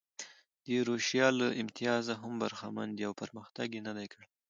[0.63, 4.27] د ایروشیا له امتیازه هم برخمن دي او پرمختګ یې نه دی کړی.